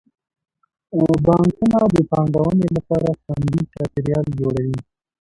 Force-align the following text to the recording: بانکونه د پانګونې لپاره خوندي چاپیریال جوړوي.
بانکونه 1.25 1.79
د 1.95 1.97
پانګونې 2.11 2.67
لپاره 2.77 3.07
خوندي 3.21 3.61
چاپیریال 3.73 4.25
جوړوي. 4.39 4.75